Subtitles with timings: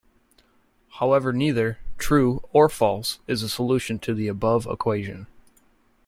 [0.93, 5.27] However neither "true" or "false" is a solution to the above equation.